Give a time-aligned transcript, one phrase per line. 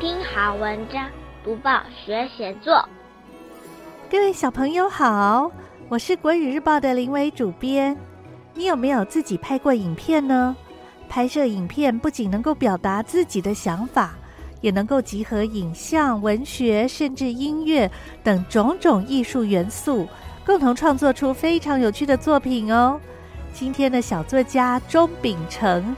[0.00, 1.10] 听好文章，
[1.42, 2.88] 读报学写作。
[4.08, 5.50] 各位小朋友好，
[5.88, 7.98] 我是国语日报的林伟主编。
[8.54, 10.56] 你有没有自己拍过影片呢？
[11.08, 14.14] 拍摄影片不仅能够表达自己的想法，
[14.60, 17.90] 也能够集合影像、文学甚至音乐
[18.22, 20.06] 等种种艺术元素，
[20.46, 23.00] 共同创作出非常有趣的作品哦。
[23.52, 25.96] 今天的小作家钟秉承。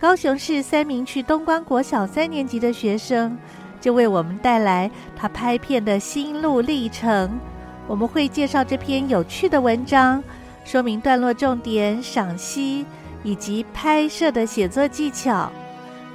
[0.00, 3.36] 高雄市三民区东光国小三年级的学生，
[3.82, 7.38] 就为我们带来他拍片的心路历程。
[7.86, 10.24] 我们会介绍这篇有趣的文章，
[10.64, 12.86] 说明段落重点、赏析
[13.22, 15.52] 以及拍摄的写作技巧。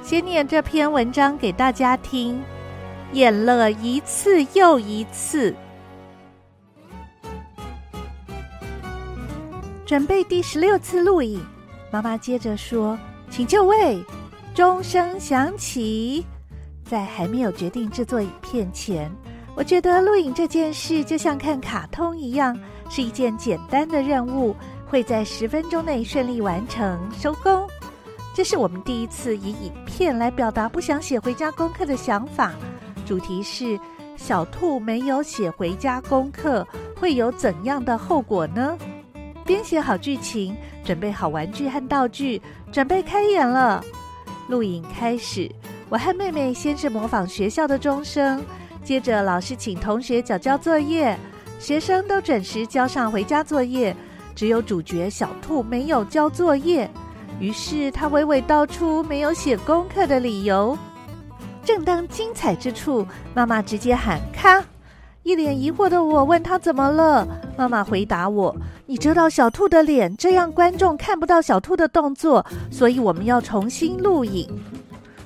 [0.02, 2.42] 先念这篇文章给大家听，
[3.12, 5.54] 演了一次又一次，
[9.84, 11.40] 准备第十六次录影。
[11.92, 12.98] 妈妈接着说。
[13.36, 14.02] 请就位，
[14.54, 16.24] 钟声响起。
[16.86, 19.14] 在还没有决定制作影片前，
[19.54, 24.56] 我觉得录影这件事就像看卡通一样，是一件简单的任务，
[24.86, 27.68] 会在十分钟内顺利完成收工。
[28.34, 32.54] 这是我们第一次以影片来表达不想写回家功课的想法。
[33.04, 33.78] 主题是
[34.16, 36.66] 小兔没有写回家功课，
[36.98, 38.78] 会有怎样的后果呢？
[39.46, 43.82] 编写好剧情，准备好玩具和道具，准备开演了。
[44.48, 45.50] 录影开始，
[45.88, 48.44] 我和妹妹先是模仿学校的钟声，
[48.82, 51.16] 接着老师请同学缴交作业，
[51.60, 53.94] 学生都准时交上回家作业，
[54.34, 56.90] 只有主角小兔没有交作业。
[57.38, 60.76] 于是他娓娓道出没有写功课的理由。
[61.64, 64.64] 正当精彩之处，妈妈直接喊“咔”。
[65.26, 67.26] 一脸疑惑的我问他怎么了，
[67.56, 68.54] 妈妈回答我
[68.86, 74.48] ：“你遮到小兔的脸，这样观众看不到小兔的动作，所以我们要重新录影。”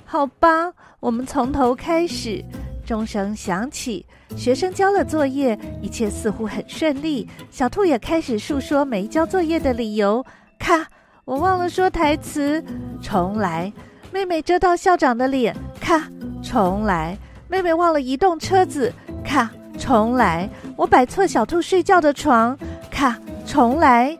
[0.06, 2.42] 好吧，我们从头开始。
[2.82, 4.06] 钟声响起，
[4.38, 7.28] 学生交了作业，一切似乎很顺利。
[7.50, 10.24] 小兔也开始诉说没交作业的理由。
[10.58, 10.88] 咔，
[11.26, 12.64] 我忘了说台词，
[13.02, 13.70] 重来。
[14.10, 16.08] 妹妹遮到校长的脸，咔，
[16.42, 17.18] 重来。
[17.48, 18.90] 妹妹忘了移动车子，
[19.22, 19.50] 咔。
[19.80, 22.56] 重来，我摆错小兔睡觉的床，
[22.90, 24.16] 咔，重来。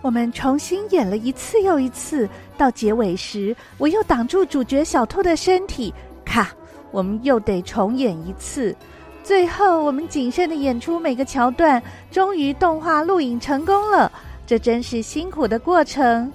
[0.00, 5.92] 我们重新演了一次又一次，到结尾时，我又挡住主角小兔的身体，
[6.24, 6.50] 咔，
[6.90, 8.74] 我们又得重演一次。
[9.22, 11.80] 最后，我们谨慎地演出每个桥段，
[12.10, 14.10] 终于动画录影成功了。
[14.46, 16.30] 这真是辛苦的过程。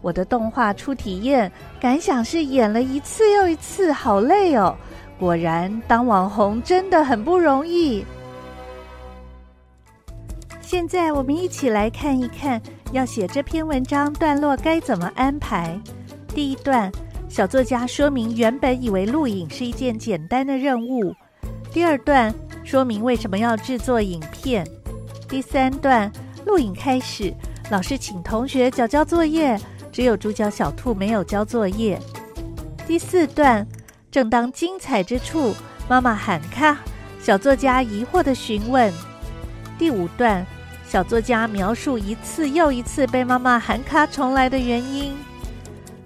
[0.00, 1.50] 我的动画初体验
[1.80, 4.74] 感想是演了一次又一次，好累哦。
[5.22, 8.04] 果然，当网红真的很不容易。
[10.60, 12.60] 现在我们一起来看一看，
[12.90, 15.78] 要写这篇文章段落该怎么安排。
[16.34, 16.90] 第一段，
[17.28, 21.14] 小作家说明原本以为录影是一件简单的任务。
[21.70, 22.34] 第二段，
[22.64, 24.66] 说明为什么要制作影片。
[25.28, 26.10] 第三段，
[26.44, 27.32] 录影开始，
[27.70, 29.56] 老师请同学交交作业，
[29.92, 31.96] 只有主角小兔没有交作业。
[32.88, 33.64] 第四段。
[34.12, 35.54] 正当精彩之处，
[35.88, 36.76] 妈妈喊卡，
[37.18, 38.92] 小作家疑惑地询问。
[39.78, 40.46] 第五段，
[40.86, 45.16] 小作家描述一次又一次被妈妈喊卡重来的原因。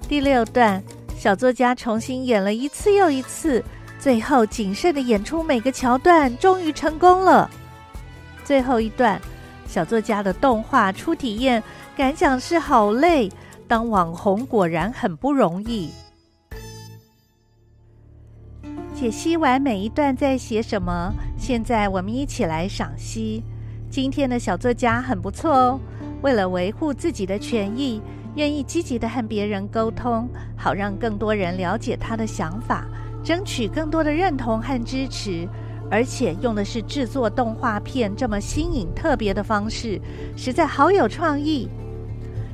[0.08, 0.80] 第六段，
[1.18, 3.62] 小作家重新演了一次又一次，
[3.98, 7.50] 最后谨慎地演出每个桥段，终于成功了。
[8.44, 9.20] 最后一段，
[9.66, 11.60] 小作家的动画初体验
[11.96, 13.28] 感想是好累，
[13.66, 15.90] 当网红果然很不容易。
[19.06, 23.40] 解析完每一段在写什么，现在我们一起来赏析。
[23.88, 25.80] 今天的小作家很不错哦，
[26.22, 28.02] 为了维护自己的权益，
[28.34, 32.84] 愿意积极地和别人沟通，好让更多人了解他的想法，
[33.22, 35.48] 争取更多的认同和支持。
[35.88, 40.00] 而且用的是制作动画片这么新颖特别的方式，
[40.34, 41.68] 实在好有创意。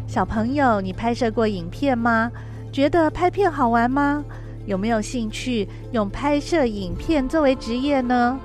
[0.06, 2.30] 小朋友，你拍摄过影片吗？
[2.70, 4.22] 觉得拍片好玩吗？
[4.66, 8.38] 有没有兴趣用拍摄影片作为职业呢？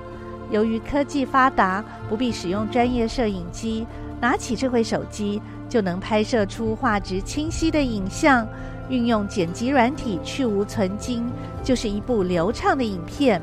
[0.50, 3.86] 由于科技发达，不必使用专业摄影机，
[4.20, 8.46] 拿起智慧手机就能拍摄出画质清晰的影像。
[8.88, 11.30] 运用剪辑软体去无存菁，
[11.62, 13.42] 就是一部流畅的影片。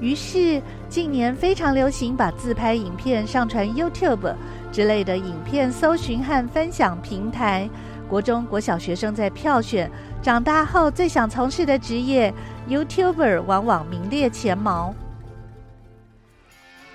[0.00, 4.34] 于是近年非常流行把自拍影片上传 YouTube
[4.70, 7.68] 之类的影片搜寻和分享平台。
[8.10, 9.88] 国中、国小学生在票选
[10.20, 12.34] 长大后最想从事的职业
[12.68, 14.92] ，YouTuber 往往名列前茅。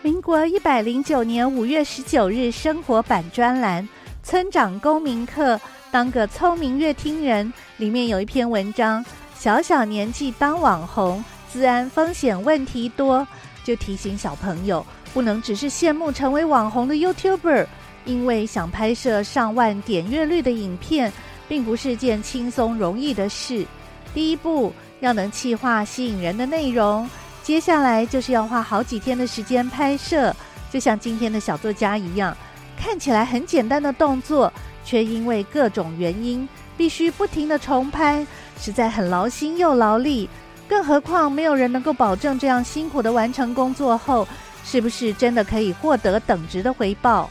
[0.01, 3.81] 民国一百零九年五月十九日，生活版专栏
[4.21, 5.55] 《村长公民课》，
[5.89, 9.03] 当个聪明乐听人里面有一篇文章：
[9.33, 13.25] 小小年纪当网红，自安风险问题多，
[13.63, 17.65] 就提醒小朋友不能只是羡慕成为网红的 YouTuber，
[18.05, 21.11] 因为想拍摄上万点阅率的影片，
[21.47, 23.65] 并不是件轻松容易的事。
[24.13, 24.71] 第一步
[25.01, 27.09] 要能企划吸引人的内容，
[27.43, 30.33] 接下来就是要花好几天的时间拍摄，
[30.71, 32.35] 就像今天的小作家一样，
[32.79, 34.51] 看起来很简单的动作，
[34.85, 36.47] 却因为各种原因
[36.77, 38.25] 必须不停地重拍，
[38.59, 40.29] 实在很劳心又劳力。
[40.67, 44.27] 更何况，没有人能够保证这样辛苦的完成工作后，
[44.63, 47.29] 是不是真的可以获得等值的回报。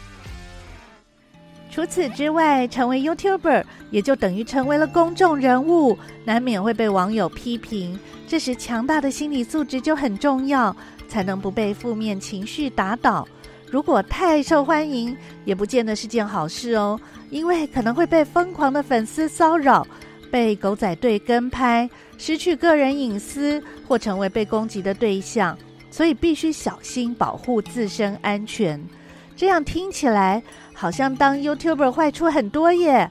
[1.74, 7.98] 除此之外，成为 YouTuber 也就等于成为了公众人物，难免会被网友批评。
[8.28, 10.74] 这时，强大的心理素质就很重要，
[11.08, 13.26] 才能不被负面情绪打倒。
[13.68, 16.96] 如果太受欢迎，也不见得是件好事哦，
[17.28, 19.84] 因为可能会被疯狂的粉丝骚扰，
[20.30, 25.58] 被狗仔队跟拍，失去个人隐私，或成为被攻击的对象。
[25.90, 28.80] 所以，必须小心保护自身安全。
[29.36, 30.42] 这样听起来
[30.72, 33.10] 好像当 YouTuber 坏处很多耶，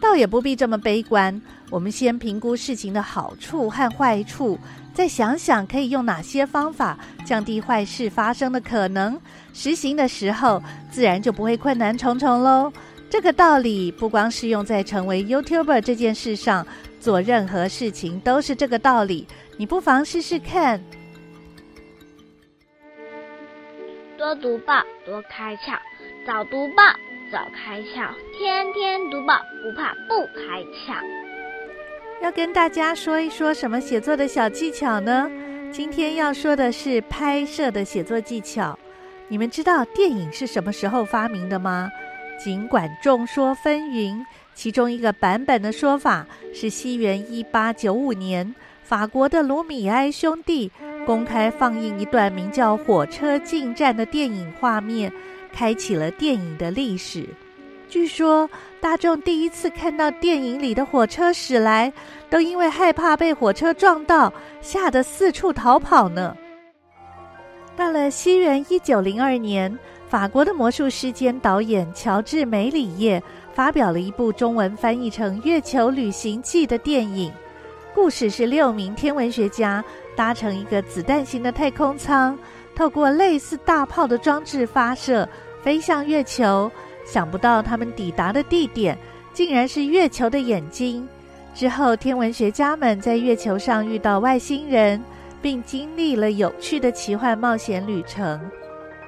[0.00, 1.40] 倒也不必这么悲观。
[1.70, 4.58] 我们先评估事情的好处和坏处，
[4.92, 9.18] 再想想可以用哪些方法降低坏事发生的可能。
[9.52, 12.72] 实行的时候，自然就不会困难重重喽。
[13.10, 16.64] 这个道理不光适用在成为 YouTuber 这件事上，
[17.00, 19.26] 做任何事情都是这个道理。
[19.56, 20.80] 你不妨试试看。
[24.24, 25.76] 多读报，多开窍；
[26.26, 26.82] 早读报，
[27.30, 30.96] 早开窍；天天读报，不怕不开窍。
[32.22, 35.30] 要跟大家说一说什么写作的小技巧呢？
[35.70, 38.78] 今天要说的是拍摄的写作技巧。
[39.28, 41.90] 你们知道电影是什么时候发明的吗？
[42.42, 44.24] 尽管众说纷纭，
[44.54, 48.54] 其中一个版本的说法是西元一八九五年，
[48.84, 50.72] 法国的卢米埃兄弟。
[51.04, 55.12] 公开放映一段名叫《火车进站》的电影画面，
[55.52, 57.28] 开启了电影的历史。
[57.88, 58.48] 据说
[58.80, 61.92] 大众第一次看到电影里的火车驶来，
[62.28, 66.36] 都因为害怕被火车撞到，吓得四处逃跑呢。
[67.76, 69.78] 到了西元一九零二年，
[70.08, 73.22] 法国的魔术师兼导演乔治·梅里叶
[73.52, 77.32] 发表了一部中文翻译成《月球旅行记》的电影。
[77.94, 79.84] 故事是六名天文学家
[80.16, 82.38] 搭乘一个子弹型的太空舱，
[82.74, 85.28] 透过类似大炮的装置发射，
[85.62, 86.70] 飞向月球。
[87.04, 88.96] 想不到他们抵达的地点
[89.32, 91.06] 竟然是月球的眼睛。
[91.54, 95.02] 之后，天文学家们在月球上遇到外星人，
[95.42, 98.40] 并经历了有趣的奇幻冒险旅程。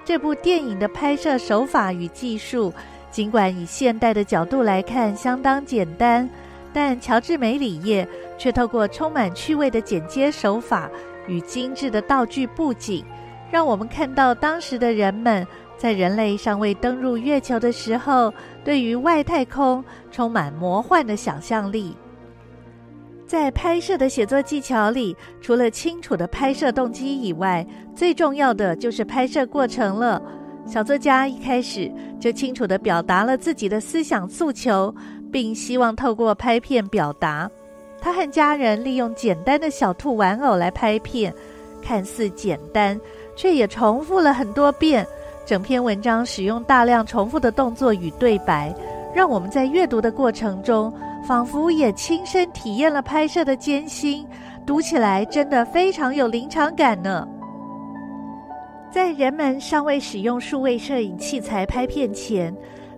[0.05, 2.73] 这部电影的拍摄手法与技术，
[3.11, 6.29] 尽管以现代的角度来看相当简单。
[6.77, 8.07] 但乔治·梅里叶
[8.37, 10.91] 却透过充满趣味的剪接手法
[11.27, 13.03] 与精致的道具布景，
[13.51, 15.47] 让我们看到当时的人们
[15.79, 18.31] 在人类尚未登入月球的时候，
[18.63, 21.97] 对于外太空充满魔幻的想象力。
[23.27, 30.21] 在拍摄的写作技巧里，除了清楚的拍摄动机以外，最重要的就是拍摄过程了。
[30.67, 31.91] 小作家一开始
[32.21, 34.95] 就清楚地表达了自己的思想诉求。
[35.37, 37.47] 并希望透过拍片表达，
[38.01, 41.31] 他和家人利用简单的小兔玩偶来拍片，
[41.83, 42.99] 看似简单，
[43.37, 45.07] 却也重复了很多遍。
[45.45, 48.75] 整篇文章使用大量重复的动作与对白，
[49.15, 50.91] 让我们在阅读的过程中，
[51.29, 54.27] 仿佛也亲身体验了拍摄的艰辛。
[54.65, 57.29] 读起来真的非常有临场感呢。
[58.91, 62.57] 在人们尚未使用数位摄影器材拍片前，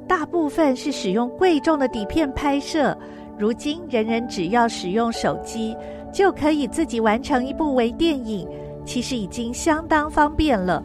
[0.08, 2.96] 大部分是使用贵重的底片拍摄，
[3.38, 5.76] 如今人人只要使用手机，
[6.10, 8.48] 就可以自己完成一部微电影，
[8.86, 10.82] 其实已经相当方便了。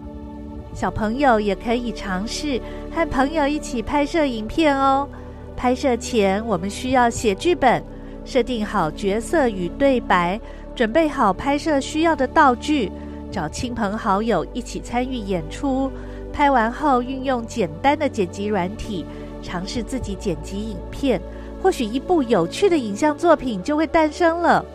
[0.74, 2.60] 小朋友也可以尝试
[2.92, 5.08] 和朋友一起拍摄影片哦。
[5.56, 7.82] 拍摄前，我们需要写剧本，
[8.26, 10.40] 设定好角色与对白，
[10.76, 12.92] 准备好拍摄需要的道具，
[13.32, 15.90] 找亲朋好友一起参与演出。
[16.34, 19.06] 拍完后，运用简单的剪辑软体，
[19.42, 21.22] 尝试自己剪辑影片，
[21.62, 24.66] 或许一部有趣的影像作品就会诞生了。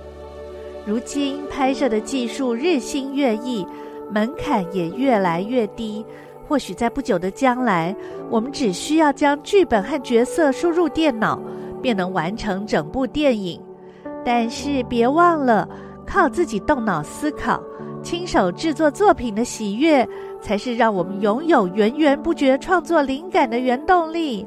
[0.86, 3.66] 如今拍摄的技术日新月异，
[4.10, 6.06] 门槛也越来越低。
[6.48, 7.94] 或许在不久的将来，
[8.30, 11.38] 我们只需要将剧本和角色输入电脑，
[11.82, 13.60] 便能完成整部电影。
[14.24, 15.68] 但是别忘了，
[16.06, 17.62] 靠自己动脑思考，
[18.02, 20.08] 亲手制作作品的喜悦，
[20.40, 24.46] 才是让我们拥有源源不绝创作灵感的原动力。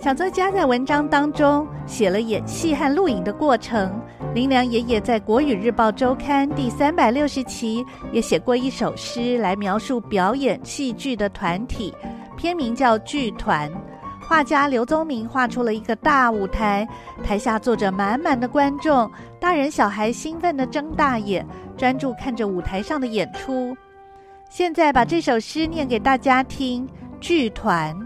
[0.00, 4.00] 小作家在文章当中写了演戏和录影的过程，
[4.32, 11.92] 林良爷爷在《国语日报周刊》第三百六十期也写过一首诗来描述表演戏剧的团体，
[12.36, 13.68] 片名叫《剧团》。
[14.28, 16.86] 画家刘宗明画出了一个大舞台，
[17.24, 21.46] 台下坐着满满的观众，大人小孩兴奋地睁大眼，
[21.78, 23.74] 专注看着舞台上的演出。
[24.50, 26.86] 现在把这首诗念给大家听：
[27.18, 27.96] 剧团。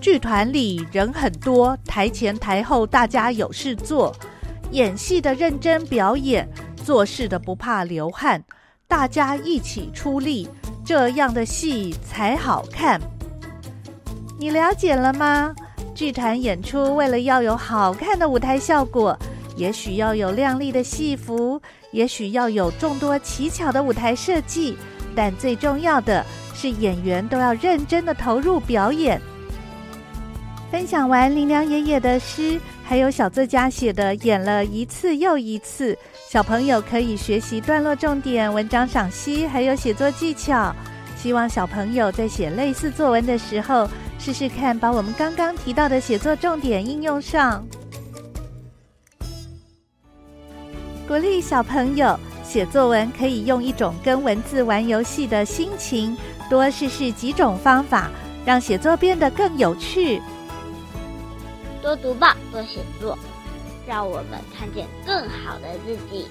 [0.00, 4.10] 剧团里人很多，台前台后大家有事做，
[4.70, 8.42] 演戏的认真表演，做事的不怕流汗，
[8.88, 10.48] 大家一起出力，
[10.82, 12.98] 这样的戏才好看。
[14.38, 15.54] 你了解了吗？
[15.94, 19.18] 剧团演出为了要有好看的舞台效果，
[19.56, 24.76] 也许要有亮丽的戏服，也许要有众多奇巧的舞台设计，
[25.14, 26.24] 但最重要的
[26.54, 29.18] 是演员都要认真的投入表演。
[30.70, 35.96] 分享完林良爷爷的诗，还有小作家写的演了一次又一次，
[36.28, 40.74] 小朋友可以学习段落重点、文章赏析，还有写作技巧。
[41.16, 47.64] 希望小朋友在写类似作文的时候，试试看把我们刚刚提到的写作重点应用上。
[51.06, 56.16] 鼓励小朋友写作文，可以用一种跟文字玩游戏的心情，
[56.50, 58.10] 多试试几种方法，
[58.44, 60.20] 让写作变得更有趣。
[61.80, 63.16] 多读报，多写作，
[63.86, 66.26] 让我们看见更好的自己。